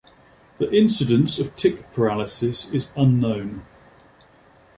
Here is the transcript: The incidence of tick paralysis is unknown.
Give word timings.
The 0.57 0.67
incidence 0.75 1.37
of 1.37 1.55
tick 1.55 1.93
paralysis 1.93 2.67
is 2.71 2.89
unknown. 2.95 3.63